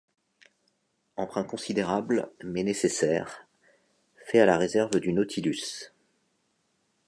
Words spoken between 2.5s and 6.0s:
nécessaire, fait à la réserve du Nautilus.